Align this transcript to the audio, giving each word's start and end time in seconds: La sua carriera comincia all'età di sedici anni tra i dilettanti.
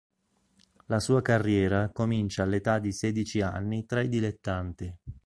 La 0.87 0.99
sua 0.99 1.21
carriera 1.21 1.91
comincia 1.93 2.41
all'età 2.41 2.79
di 2.79 2.91
sedici 2.91 3.39
anni 3.41 3.85
tra 3.85 4.01
i 4.01 4.09
dilettanti. 4.09 4.91